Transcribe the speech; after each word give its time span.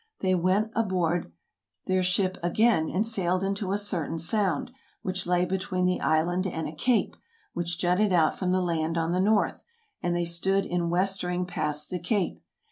They 0.21 0.33
went 0.33 0.71
aboard 0.75 1.31
their 1.85 2.01
ship 2.01 2.39
again 2.41 2.89
and 2.89 3.05
sailed 3.05 3.43
into 3.43 3.71
a 3.71 3.77
certain 3.77 4.17
sound, 4.17 4.71
which 5.03 5.27
lay 5.27 5.45
between 5.45 5.85
the 5.85 6.01
island 6.01 6.47
and 6.47 6.67
a 6.67 6.73
cape, 6.73 7.15
which 7.53 7.77
jutted 7.77 8.11
out 8.11 8.35
from 8.35 8.51
the 8.51 8.61
land 8.63 8.97
on 8.97 9.11
the 9.11 9.21
north, 9.21 9.63
and 10.01 10.15
they 10.15 10.25
stood 10.25 10.65
in 10.65 10.89
westering 10.89 11.45
past 11.45 11.91
the 11.91 11.99
cape. 11.99 12.41